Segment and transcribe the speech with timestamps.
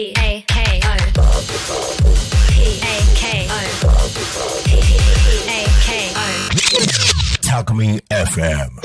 [0.00, 0.96] P A K O
[2.48, 3.60] P A K O
[4.64, 4.72] P
[5.46, 6.18] A K O
[7.42, 8.80] Talk Me FM.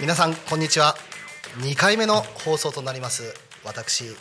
[0.00, 0.96] 皆さんこんにちは
[1.58, 3.32] 2回目の放送となります
[3.64, 4.16] 私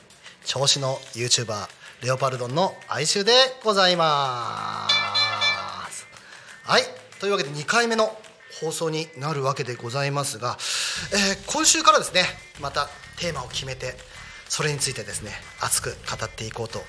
[0.45, 1.67] 調子の YouTuber
[2.03, 3.31] レオパルドンの哀愁で
[3.63, 4.87] ございま
[5.89, 6.05] す
[6.63, 6.83] はい
[7.19, 8.15] というわけで2回目の
[8.60, 10.58] 放送になるわけでございますが、
[11.13, 12.23] えー今週からですね
[12.62, 13.95] またテーマを決めて
[14.48, 15.31] それについてですね
[15.62, 16.80] 熱く語っていこうと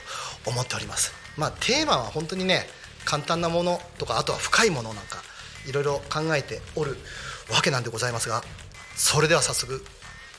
[0.46, 1.12] 思っております。
[1.36, 2.66] まあテーマは本当にね
[3.04, 5.18] 簡単なものとかあとは深いものなんか
[5.66, 6.96] いろいろ考えておる
[7.50, 8.42] わけなんでございますが
[8.96, 9.84] それでは早速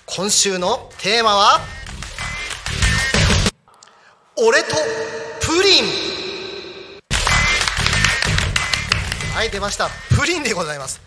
[0.05, 1.61] 今週のテーマは
[4.37, 4.75] 「俺と
[5.41, 5.85] プリン」
[9.33, 9.89] はい出ました。
[10.17, 11.01] プリンでございます。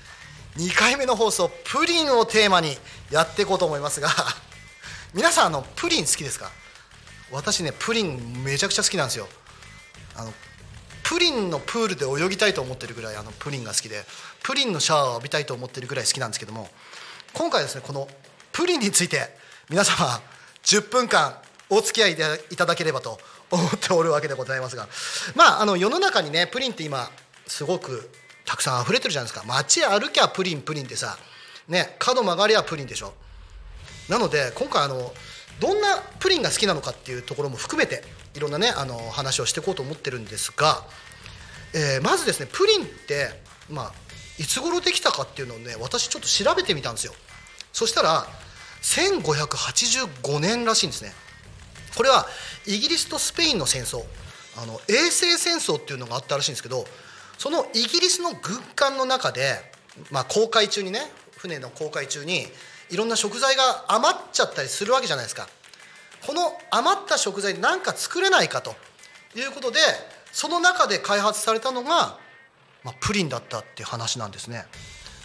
[0.57, 2.77] 2回目の放送プリンをテーマに
[3.11, 4.09] やっていこうと思いますが
[5.13, 6.51] 皆さんあのプリン好きですか？
[7.31, 9.29] 私ねプリンめちゃくちゃ好きなんですよ。
[10.17, 10.33] あの
[11.03, 14.07] プリンのプールで泳ぎたいと思ってるぐらいあのプリンが好きで
[14.43, 16.71] プリンのシャワーを浴びたいと思ってるぐらい好きなんですけども
[17.35, 18.09] 今回ですねこの
[18.53, 19.37] プリンについて
[19.69, 20.23] 皆様
[20.65, 21.37] 10分間
[21.69, 22.13] お付き合い
[22.51, 23.21] いただければと
[23.51, 24.89] 思っておるわけでございますが
[25.35, 27.11] まああの世の中にねプリンって今
[27.47, 28.11] すごく
[28.45, 29.47] たくさん溢れてるじゃないですか。
[29.47, 31.17] 街歩きゃプリンプリンってさ
[31.69, 33.15] ね角曲がりゃプリンでしょ。
[34.09, 35.13] なので今回あの
[35.61, 38.03] どんなプリンが好きなのかっていうところも含めて
[38.35, 40.83] いろんなねあの話をしていこうと思ってるんですが、
[41.73, 43.29] えーまずですねプリンって、
[43.71, 43.93] まあ、
[44.39, 47.15] いつ頃できたかっていうのをね私ちょっと調べてみたんですよ。
[47.73, 48.27] そしたら
[48.83, 51.13] 1585年らしいんですね。
[51.97, 52.27] これは
[52.67, 54.03] イギリスとスペインの戦争
[54.57, 56.85] あの衛星戦争っていうのがあったらしいんですけど
[57.39, 59.57] そのイギリスの軍艦の中で、
[60.11, 61.01] まあ、航海中にね
[61.37, 62.47] 船の航海中に
[62.91, 65.49] いろんな食材が余っちゃったりするわけじゃないですか。
[66.27, 68.75] この余った食材なんか作れないかと。
[69.37, 69.79] いうことで
[70.33, 72.19] その中で開発されたのが、
[72.83, 74.65] まあ、プリンだったっていう話なんですね。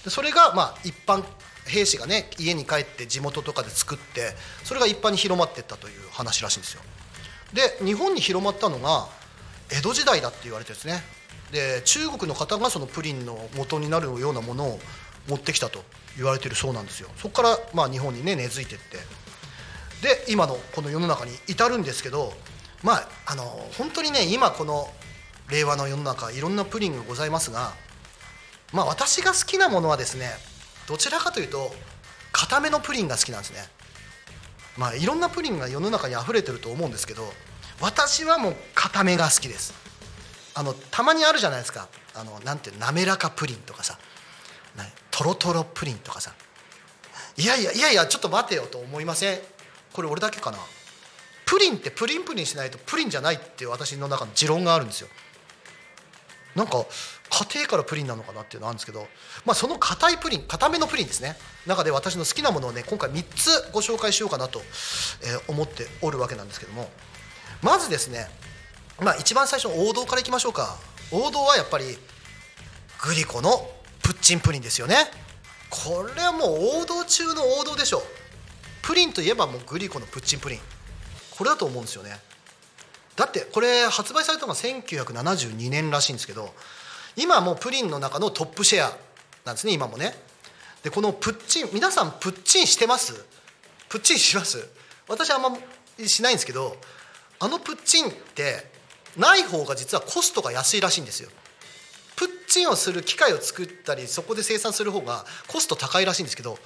[0.03, 1.23] でそれがまあ一般
[1.65, 6.81] 兵士がね家に帰って地元とかで作ってそれが一般に広まっていったという話らしいんですよ。
[7.53, 9.07] で日本に広まったのが
[9.71, 11.03] 江戸時代だって言われてるんですね。
[11.51, 14.79] で中国の方がそのプリンの元になるようなものを
[15.27, 15.83] 持ってきたと
[16.15, 17.09] 言われてるそうなんですよ。
[17.17, 18.97] そこからまあ日本にね根付いてって。
[20.01, 22.33] で今のこの世の中に至るんですけど
[22.83, 23.43] まああの
[23.77, 24.87] 本当にね今この
[25.49, 27.73] 令和の世の中いろんなプリンがございますが
[28.71, 30.29] まあ私が好きなものはですね
[30.87, 31.71] どちらかというと
[32.31, 33.59] 固めのプリンが好きなんですね。
[34.77, 37.33] まあいろんなプリンが世の中に溢れてると思うんですけど
[37.81, 39.88] 私はもう固めが好きです。
[40.59, 41.87] あのたまにあるじゃないですか。
[42.13, 43.97] あのなんていう滑らかプリンとかさ。
[44.75, 46.33] なトロトロプリンとかさ。
[47.37, 49.39] いやいやいやいやちょっと待てよと思いません？
[49.93, 50.57] これ俺だけかな？
[51.45, 55.07] プリンってプリンプリンしないとプリンじゃないっていう私の中の持論があるんですよ。
[56.55, 56.85] なんか
[57.29, 59.07] 家庭からプリンなのかなっていうのあるんですけど、
[59.45, 61.37] まあ、その硬いプリン硬めのプリンですね。
[61.67, 64.61] 中で私の好きなものをね今回3つご紹介しようかなと、
[65.47, 66.91] 思っておるわけなんですけども。
[67.61, 68.27] まずですね、
[69.01, 70.77] まあ、一番最初の王道からいきましょうか。
[71.11, 71.97] 王道はやっぱり
[73.01, 73.69] グリコの
[74.03, 74.95] プッチンプリンですよね。
[75.69, 78.03] これはもう王道中の王道でしょ
[78.81, 80.59] プリンといえばもうグリコのプッチンプリン。
[81.31, 82.19] これだと思うんですよね。
[83.15, 86.53] だってこれ発売されたのが1972年らしいんですけど
[87.17, 88.97] 今はもうプリンの中のトップシェア
[89.45, 90.13] なんですね今もね。
[90.83, 93.25] でこのプッチン皆さんプッチンしてます？
[93.89, 94.67] プッチンします？
[95.07, 95.57] 私あんま
[96.05, 96.77] しないんですけど
[97.39, 98.78] あのプッチンって
[99.17, 101.29] ない方が実はコストが安いらしいんですよ。
[102.15, 106.57] プッチンをする機械を作ったりそこで生産する方がコスト高いらしいんですけど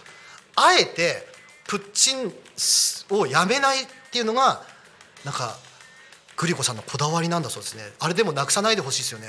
[0.55, 1.27] あえて
[1.67, 2.33] プッチン
[3.11, 4.63] をやめないっていうのが
[5.23, 5.55] なんか
[6.37, 7.83] グリコさんのこだわりなんだそうですね。
[7.99, 9.27] あれでもなくさないでほしいですよね。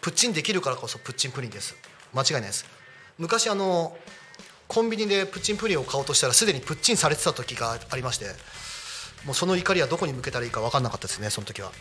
[0.00, 1.74] プッチンできるからこそプッチンプリンです。
[2.14, 2.64] 間違いないです。
[3.18, 3.96] 昔あの
[4.68, 8.26] コンビニでプッチンプリンを買おうとしたらすでにプッチンされてた時がありまして
[9.24, 11.72] もうその怒りはどこに向けたらいいか分かんなかったですねその時は。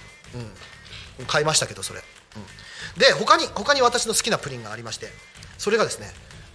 [1.20, 1.26] うん。
[1.28, 5.08] 買いましたけどそれ、うん、で他に他に私の好きなプリンがありまして
[5.58, 6.08] それがですね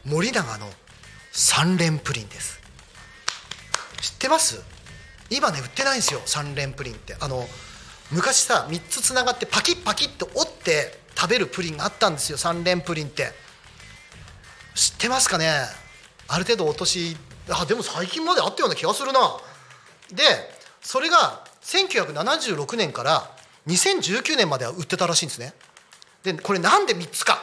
[0.06, 0.70] 森永の
[1.32, 2.60] 三連プリンです。
[4.00, 4.62] 知ってます？
[5.28, 7.14] 今ね売ってないんですよ三連プリンって。
[7.20, 7.46] あの
[8.10, 13.32] 昔さ3つつながってパキッパキッと折って食べるプリンがあったんですよ三連プリンって。
[14.74, 15.50] 知ってますかね？
[16.26, 17.16] ある程度お年
[17.50, 19.20] あでも最近まであったような気がするな。
[20.10, 20.22] で
[20.84, 23.30] それが1976年から
[23.66, 25.54] 2019年までは売ってたらしいんですね。
[26.22, 27.42] でこれなんで3つか？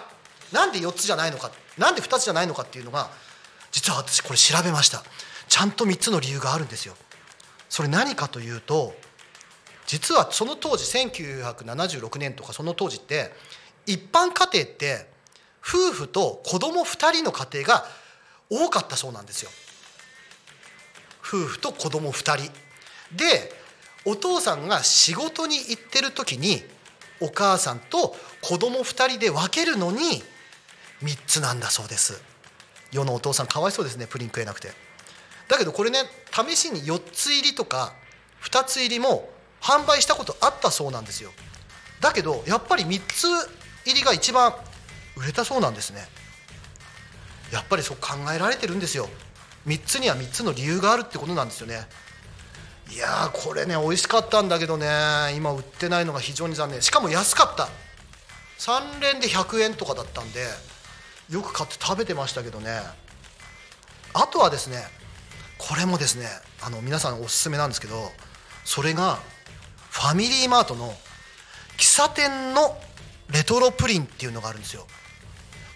[0.54, 1.52] なんで4つじゃないのか？
[1.78, 3.10] なんで2つじゃないのかっていうのが
[3.72, 5.04] 実は私これ調べました。
[5.50, 6.96] ちゃんと3つの理由があるんですよ。
[7.68, 8.94] それ何かというと
[9.88, 13.32] 実はその当時1976年とかその当時って
[13.88, 15.08] 一般家庭って
[15.62, 17.86] 夫婦と子供2人の家庭が
[18.52, 19.50] 多かったそうなんですよ。
[21.24, 22.52] 夫婦と子供2人。
[23.16, 23.52] で
[24.06, 26.64] お父さんが仕事に行ってる時に
[27.20, 30.24] お母さんと子供2人で分けるのに
[31.04, 32.22] 3つなんだそうです。
[32.92, 34.72] 世のお父さんかわいそうですねプリン食えなくて。
[35.48, 36.00] だけどこれね
[36.32, 37.94] 試しに4つ入りとか
[38.44, 39.30] 2つ入りも
[39.62, 41.32] 販売したことあったそうなんですよ。
[42.00, 43.28] だけどやっぱり3つ
[43.86, 44.54] 入りが一番
[45.16, 46.08] 売れたそうなんですね。
[47.52, 49.10] やっぱりそう考えられてるんですよ。
[49.68, 51.88] 3つには3つの理由があるってことなんですよね。
[52.94, 54.88] いやーこれね美味しかったんだけどね。
[55.36, 56.82] 今売ってないのが非常に残念。
[56.82, 57.70] しかも安かった。
[58.60, 60.46] 3連で100円とかだったんで
[61.30, 62.82] よく買って食べてましたけどね。
[64.14, 64.84] あとはですね
[65.58, 66.28] これもですね
[66.62, 68.12] あの皆さんおすすめなんですけど
[68.66, 69.20] それが
[69.90, 70.94] ファミリーマートの
[71.78, 72.78] 喫茶店の
[73.32, 74.86] レトロプリンっていうのがあるんですよ。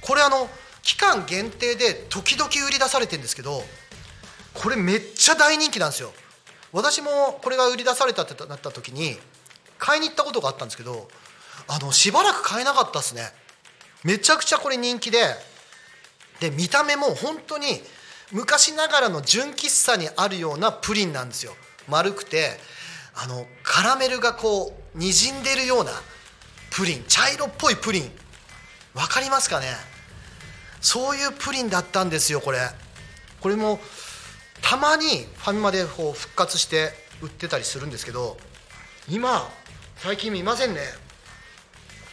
[0.01, 0.49] これあの
[0.83, 3.63] 期間限定で時々売り出されてるんですけど
[4.53, 6.11] これめっちゃ大人気なんですよ。
[6.75, 9.17] 私もこれが売り出されたってなった時に
[9.77, 11.07] 買いに行ったことがあったんですけど
[11.69, 13.31] あのしばらく買えなかったですね。
[14.03, 15.19] めちゃくちゃこれ人気で
[16.41, 17.81] で見た目も本当に
[18.33, 21.55] 昔ながらの純喫茶にあるようなプリンなんですよ。
[21.87, 22.59] 丸くて
[23.15, 25.91] あのカラメルがこうにじんでるような
[26.71, 28.11] プリン茶色っぽいプリン。
[28.93, 29.67] 分かりますかね？
[30.81, 32.59] そういうプリンだったんですよこれ。
[33.39, 33.79] これも
[34.61, 36.91] たまにファミマでこう復活して
[37.21, 38.37] 売ってたりするんですけど
[39.09, 39.47] 今
[39.97, 40.81] 最近見ませんね。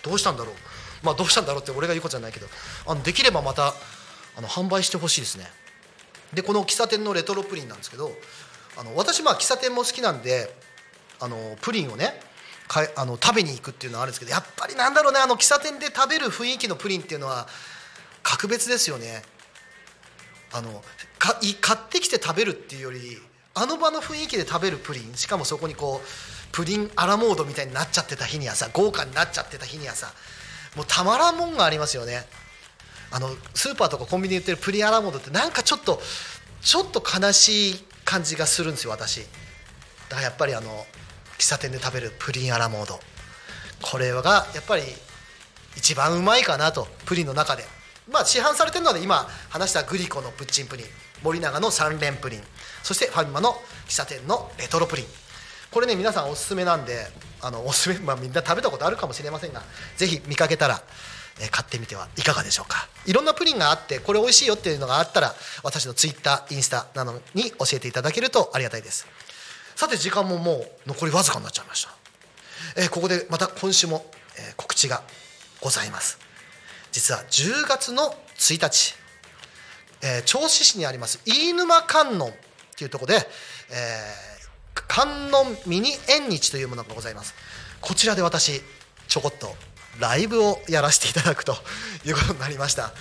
[0.02, 0.54] どうしたんだろう。
[1.02, 2.46] まあどうしたんだろうって俺が言うことじゃないけど
[2.86, 3.74] あのできればまた
[4.36, 5.46] あの販売してほしいですね。
[6.32, 8.12] でこの喫茶店のレトロプリンなんですけど
[8.78, 10.54] あの私まあ喫茶店も好きなんで
[11.20, 12.20] あのプリンをね
[12.68, 17.46] かあの食べに行くっていうのはあるんですけどやっぱりなんだろうねあの喫茶店で食べる雰囲気のプリンっていうのは
[18.22, 19.22] 格別ですよね。
[20.52, 20.82] あの
[21.19, 23.19] かい買ってきて食べるっていうより
[23.54, 30.12] あの場の雰囲気で食べるプリンしかもそこにこうプリンアラモードみたいになっちゃってた日にはさ豪華になっちゃってた日にはさ
[30.76, 32.25] もうたまらんもんがありますよね。
[33.10, 36.00] あのスーパーとかコンビニで売ってるプリンアラモードってなんかちょっと
[36.62, 39.20] ちょっと悲しい感じがするんですよ私。
[39.20, 39.26] だ
[40.10, 40.87] からやっぱりあの
[41.38, 42.99] 喫茶店で食べるプリンアラモード。
[43.82, 44.82] これがやっぱり
[45.76, 47.64] 一番うまいかなとプリンの中で。
[48.12, 50.87] まあ市販されてるのは、ね、今話したグリコのプッチンプリン
[51.23, 52.41] 森永の三連プリン
[52.82, 53.55] そしてファミマの
[53.87, 55.06] 喫茶店のレトロプリン。
[55.70, 57.06] これね皆さんおすすめなんで
[57.41, 59.62] あのおすすめ、まあ、みんな食べたことあるかもしれませんが
[59.97, 60.82] ぜひ見かけたら
[61.41, 62.88] え買ってみてはいかがでしょうか。
[63.06, 69.06] いろんなプリンがあってこれ美味しいよっていうのがあったら私のツイッターインスタなどに教えていただけるとありがたいです。
[69.75, 71.91] さて時間ももう残りわずかになっちゃいました、
[72.76, 74.05] えーここでまた今週も、
[74.38, 75.03] え告知が
[75.61, 76.19] ございます。
[76.92, 78.94] 実は10月の1日、
[80.02, 82.32] えー銚子市にあります飯沼観音っ
[82.76, 83.26] ていうところで、
[83.70, 84.32] えー
[84.88, 87.34] 観音ミニ縁日というものがございます。
[87.80, 88.62] こちらで私
[89.08, 89.54] ちょこっと
[90.00, 91.56] ライブをやらせていただくと
[92.06, 92.92] いうことになりました。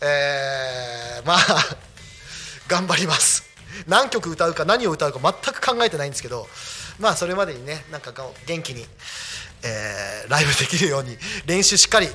[0.00, 1.76] えーまあ
[2.68, 3.42] 頑張ります。
[3.86, 6.48] 何曲歌うか何を歌うか全く考えてないんですけど
[6.98, 8.12] まあそれまでにねなんか
[8.46, 8.86] 元気に、
[9.62, 11.16] えーライブできるように
[11.46, 12.08] 練習しっかり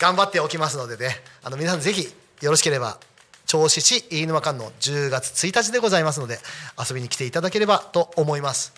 [0.00, 1.10] 頑張っておきますのでね。
[1.44, 2.98] あの皆さんぜひよろしければ
[3.46, 6.38] 銚子市飯沼館の10月1日でございますので
[6.78, 8.72] 遊びに来ていただければと思います、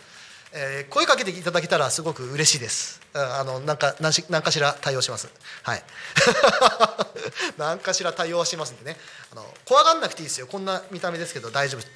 [0.53, 3.01] えー声かけていただけたらすごく嬉しいです。
[3.15, 5.29] あのなんかし何かしら対応します。
[5.63, 5.85] はい。
[7.57, 8.99] 何かしら対応はしますんでね。
[9.31, 10.49] あの怖がんなくていいですよ。
[10.49, 11.87] こんな見た目ですけど大丈夫。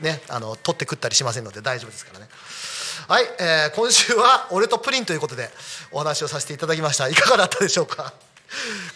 [0.00, 2.28] ねあの取って食ったりしませんので大丈夫ですからね。
[3.08, 5.50] はい、えー今週は俺とプリンということで
[5.90, 7.08] お話をさせていただきました。
[7.08, 8.14] いかがだったでしょうか？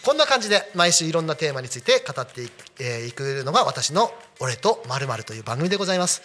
[0.03, 6.21] こんな感じで毎週いろんなテーマについて語っていく,、えーいくのが私の「俺とまるという番組でございます。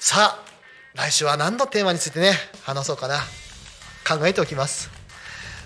[0.00, 0.52] さあ
[0.94, 3.20] 来週は何のテーマについてね話そうかな。
[4.06, 4.90] 考えておきます。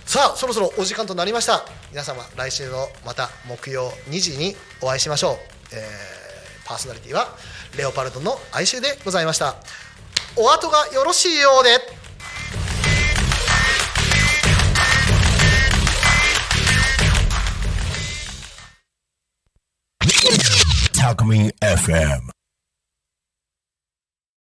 [0.07, 1.67] さあそろそろお時間となりました。
[1.91, 5.39] 皆様来週のまた木曜2時にお会いしましょう、
[5.73, 7.29] えーパーソナリティは
[7.77, 9.57] レオパルトの哀愁でございました。
[10.37, 12.06] お後がよろしいようで。
[21.07, 22.36] Alchemy FM.